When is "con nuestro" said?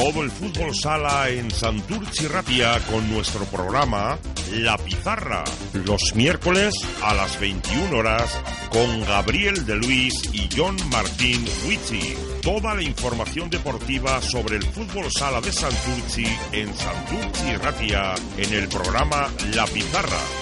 2.90-3.44